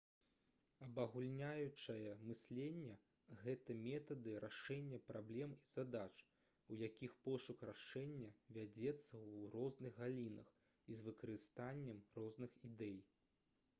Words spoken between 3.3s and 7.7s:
гэта метады рашэння праблем і задач у якіх пошук